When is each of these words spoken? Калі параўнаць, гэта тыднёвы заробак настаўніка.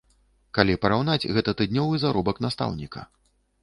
Калі 0.57 0.77
параўнаць, 0.85 1.29
гэта 1.37 1.57
тыднёвы 1.61 2.03
заробак 2.07 2.45
настаўніка. 2.49 3.11